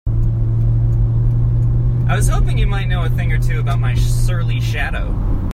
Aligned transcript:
I 2.07 2.15
was 2.15 2.27
hoping 2.27 2.57
you 2.57 2.65
might 2.65 2.85
know 2.85 3.03
a 3.03 3.09
thing 3.09 3.31
or 3.31 3.37
two 3.37 3.59
about 3.59 3.77
my 3.77 3.93
surly 3.93 4.59
shadow? 4.59 5.13